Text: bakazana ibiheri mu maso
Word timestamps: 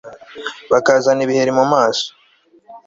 bakazana 0.71 1.21
ibiheri 1.25 1.51
mu 1.57 1.65
maso 1.73 2.09